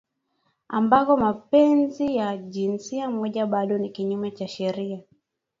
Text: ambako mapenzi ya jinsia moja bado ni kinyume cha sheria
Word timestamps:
ambako 0.67 1.17
mapenzi 1.17 2.15
ya 2.15 2.37
jinsia 2.37 3.09
moja 3.09 3.45
bado 3.45 3.77
ni 3.77 3.89
kinyume 3.89 4.31
cha 4.31 4.47
sheria 4.47 4.99